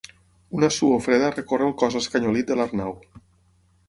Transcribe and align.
Una 0.59 0.69
suor 0.77 1.03
freda 1.07 1.29
recorre 1.35 1.67
el 1.71 1.75
cos 1.81 1.97
escanyolit 1.99 2.49
de 2.53 2.57
l'Arnau. 2.61 2.97